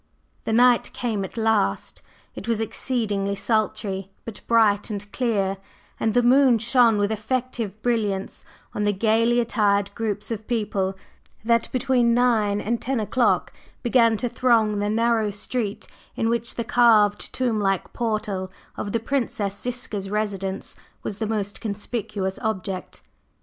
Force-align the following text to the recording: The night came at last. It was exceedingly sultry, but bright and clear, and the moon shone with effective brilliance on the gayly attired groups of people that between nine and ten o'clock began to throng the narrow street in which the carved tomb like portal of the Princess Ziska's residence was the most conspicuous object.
The 0.45 0.51
night 0.51 0.91
came 0.93 1.23
at 1.23 1.37
last. 1.37 2.01
It 2.33 2.47
was 2.47 2.59
exceedingly 2.59 3.35
sultry, 3.35 4.09
but 4.25 4.41
bright 4.47 4.89
and 4.89 5.05
clear, 5.11 5.57
and 5.99 6.15
the 6.15 6.23
moon 6.23 6.57
shone 6.57 6.97
with 6.97 7.11
effective 7.11 7.79
brilliance 7.83 8.43
on 8.73 8.83
the 8.83 8.93
gayly 8.93 9.39
attired 9.39 9.93
groups 9.93 10.31
of 10.31 10.47
people 10.47 10.95
that 11.45 11.71
between 11.71 12.15
nine 12.15 12.59
and 12.59 12.81
ten 12.81 12.99
o'clock 12.99 13.53
began 13.83 14.17
to 14.17 14.27
throng 14.27 14.79
the 14.79 14.89
narrow 14.89 15.29
street 15.29 15.85
in 16.15 16.29
which 16.29 16.55
the 16.55 16.63
carved 16.63 17.31
tomb 17.31 17.59
like 17.59 17.93
portal 17.93 18.51
of 18.77 18.93
the 18.93 18.99
Princess 18.99 19.59
Ziska's 19.61 20.09
residence 20.09 20.75
was 21.03 21.19
the 21.19 21.27
most 21.27 21.61
conspicuous 21.61 22.39
object. 22.39 23.03